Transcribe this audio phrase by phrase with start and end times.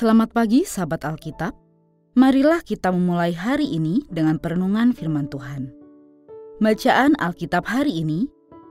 [0.00, 1.52] Selamat pagi sahabat Alkitab.
[2.16, 5.68] Marilah kita memulai hari ini dengan perenungan firman Tuhan.
[6.56, 8.24] Bacaan Alkitab hari ini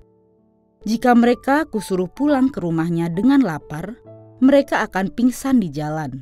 [0.85, 3.97] Jika mereka kusuruh pulang ke rumahnya dengan lapar,
[4.37, 6.21] mereka akan pingsan di jalan,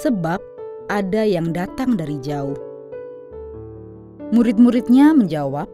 [0.00, 0.40] sebab
[0.88, 2.56] ada yang datang dari jauh.
[4.32, 5.68] Murid-muridnya menjawab,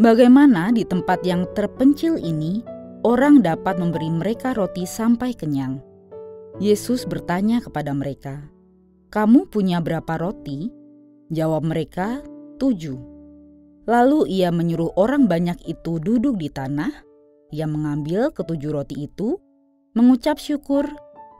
[0.00, 2.64] "Bagaimana di tempat yang terpencil ini
[3.04, 5.89] orang dapat memberi mereka roti sampai kenyang?"
[6.60, 8.44] Yesus bertanya kepada mereka,
[9.08, 10.68] "Kamu punya berapa roti?"
[11.32, 12.20] Jawab mereka,
[12.60, 13.00] "Tujuh."
[13.88, 16.92] Lalu ia menyuruh orang banyak itu duduk di tanah.
[17.50, 19.40] Ia mengambil ketujuh roti itu,
[19.96, 20.84] mengucap syukur,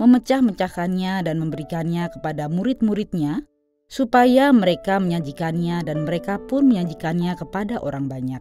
[0.00, 3.44] memecah-mecahkannya dan memberikannya kepada murid-muridnya,
[3.92, 8.40] supaya mereka menyajikannya dan mereka pun menyajikannya kepada orang banyak.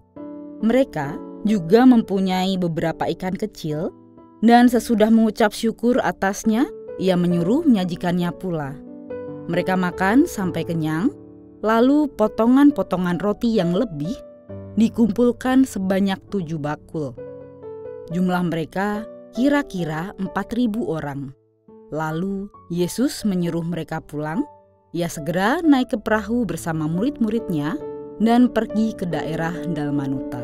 [0.63, 3.91] Mereka juga mempunyai beberapa ikan kecil
[4.39, 6.65] dan sesudah mengucap syukur atasnya,
[6.99, 8.75] ia menyuruh menyajikannya pula.
[9.49, 11.09] Mereka makan sampai kenyang,
[11.63, 14.13] lalu potongan-potongan roti yang lebih
[14.75, 17.15] dikumpulkan sebanyak tujuh bakul.
[18.11, 21.31] Jumlah mereka kira-kira empat ribu orang.
[21.89, 24.45] Lalu Yesus menyuruh mereka pulang.
[24.93, 27.77] Ia segera naik ke perahu bersama murid-muridnya
[28.17, 30.41] dan pergi ke daerah Dalmanuta.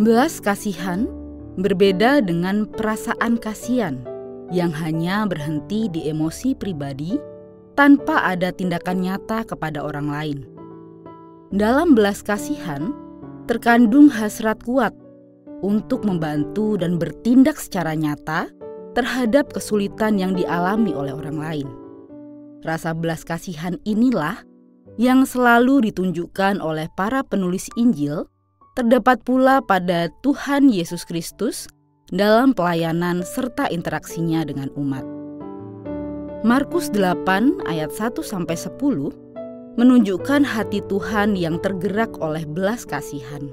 [0.00, 1.19] Belas kasihan
[1.60, 4.00] berbeda dengan perasaan kasihan
[4.50, 7.20] yang hanya berhenti di emosi pribadi
[7.78, 10.38] tanpa ada tindakan nyata kepada orang lain.
[11.50, 12.94] Dalam belas kasihan
[13.50, 14.94] terkandung hasrat kuat
[15.66, 18.46] untuk membantu dan bertindak secara nyata
[18.94, 21.68] terhadap kesulitan yang dialami oleh orang lain.
[22.62, 24.46] Rasa belas kasihan inilah
[24.94, 28.29] yang selalu ditunjukkan oleh para penulis Injil
[28.80, 31.68] terdapat pula pada Tuhan Yesus Kristus
[32.08, 35.04] dalam pelayanan serta interaksinya dengan umat.
[36.40, 43.52] Markus 8 ayat 1 sampai 10 menunjukkan hati Tuhan yang tergerak oleh belas kasihan.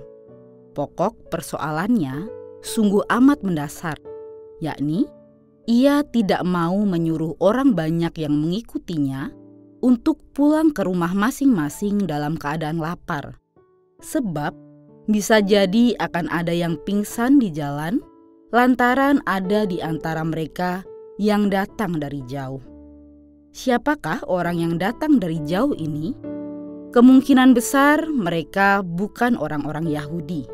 [0.72, 2.32] Pokok persoalannya
[2.64, 4.00] sungguh amat mendasar,
[4.64, 5.12] yakni
[5.68, 9.36] ia tidak mau menyuruh orang banyak yang mengikutinya
[9.84, 13.36] untuk pulang ke rumah masing-masing dalam keadaan lapar.
[14.00, 14.67] Sebab
[15.08, 18.04] bisa jadi akan ada yang pingsan di jalan
[18.52, 20.84] lantaran ada di antara mereka
[21.20, 22.64] yang datang dari jauh.
[23.52, 26.14] Siapakah orang yang datang dari jauh ini?
[26.94, 30.48] Kemungkinan besar mereka bukan orang-orang Yahudi.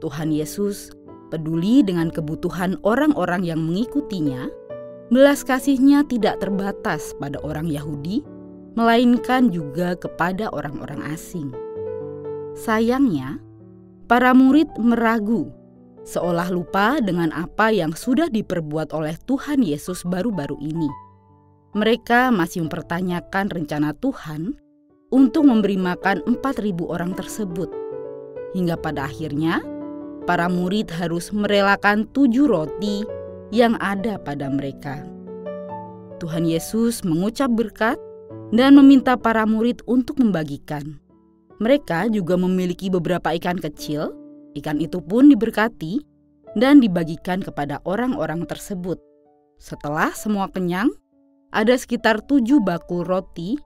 [0.00, 0.94] Tuhan Yesus
[1.32, 4.48] peduli dengan kebutuhan orang-orang yang mengikutinya.
[5.12, 8.24] Belas kasihnya tidak terbatas pada orang Yahudi,
[8.72, 11.52] melainkan juga kepada orang-orang asing.
[12.56, 13.36] Sayangnya,
[14.04, 15.48] Para murid meragu,
[16.04, 20.92] seolah lupa dengan apa yang sudah diperbuat oleh Tuhan Yesus baru-baru ini.
[21.72, 24.60] Mereka masih mempertanyakan rencana Tuhan
[25.08, 27.72] untuk memberi makan 4.000 orang tersebut.
[28.52, 29.64] Hingga pada akhirnya,
[30.28, 33.08] para murid harus merelakan tujuh roti
[33.56, 35.00] yang ada pada mereka.
[36.20, 37.96] Tuhan Yesus mengucap berkat
[38.52, 41.00] dan meminta para murid untuk membagikan.
[41.62, 44.10] Mereka juga memiliki beberapa ikan kecil.
[44.54, 46.02] Ikan itu pun diberkati
[46.54, 48.98] dan dibagikan kepada orang-orang tersebut.
[49.58, 50.90] Setelah semua kenyang,
[51.54, 53.58] ada sekitar tujuh bakul roti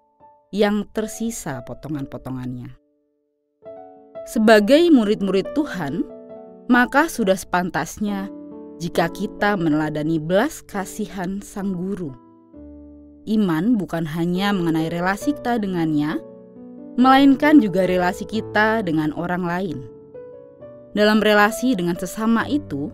[0.52, 2.72] yang tersisa potongan-potongannya.
[4.28, 6.04] Sebagai murid-murid Tuhan,
[6.68, 8.28] maka sudah sepantasnya
[8.76, 12.12] jika kita meneladani belas kasihan Sang Guru.
[13.24, 16.20] Iman bukan hanya mengenai relasi kita dengannya,
[16.98, 19.78] melainkan juga relasi kita dengan orang lain.
[20.98, 22.90] Dalam relasi dengan sesama itu,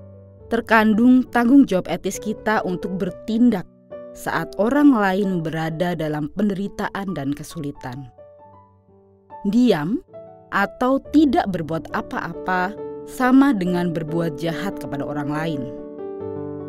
[0.52, 3.64] terkandung tanggung jawab etis kita untuk bertindak
[4.12, 8.12] saat orang lain berada dalam penderitaan dan kesulitan.
[9.48, 10.04] Diam
[10.52, 12.76] atau tidak berbuat apa-apa
[13.08, 15.62] sama dengan berbuat jahat kepada orang lain.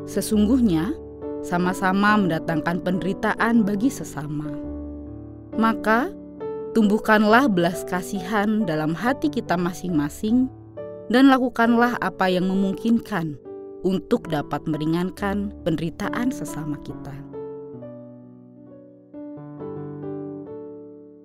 [0.08, 0.96] Sesungguhnya,
[1.44, 4.50] sama-sama mendatangkan penderitaan bagi sesama.
[5.56, 6.10] Maka,
[6.76, 10.52] Tumbuhkanlah belas kasihan dalam hati kita masing-masing,
[11.08, 13.40] dan lakukanlah apa yang memungkinkan
[13.88, 17.16] untuk dapat meringankan penderitaan sesama kita.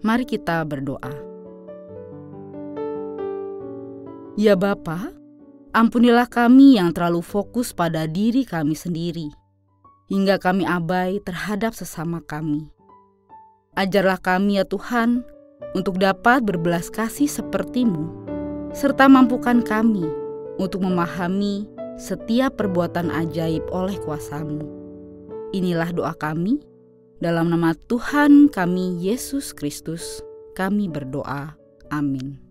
[0.06, 1.11] Mari kita berdoa.
[4.38, 5.11] Ya Bapa,
[5.75, 9.26] ampunilah kami yang terlalu fokus pada diri kami sendiri,
[10.06, 12.70] hingga kami abai terhadap sesama kami.
[13.75, 15.26] Ajarlah kami ya Tuhan,
[15.75, 18.11] untuk dapat berbelas kasih sepertimu,
[18.75, 20.06] serta mampukan kami
[20.58, 21.67] untuk memahami
[22.00, 24.64] setiap perbuatan ajaib oleh kuasamu.
[25.50, 26.62] Inilah doa kami,
[27.20, 30.25] dalam nama Tuhan kami Yesus Kristus,
[30.56, 31.55] kami berdoa.
[31.90, 32.50] Amin.